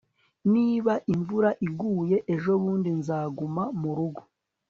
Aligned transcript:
niba 0.53 0.93
imvura 1.13 1.49
iguye 1.67 2.17
ejobundi, 2.33 2.89
nzaguma 2.99 3.63
murugo 3.79 4.21